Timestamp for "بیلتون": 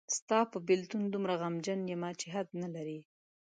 0.67-1.03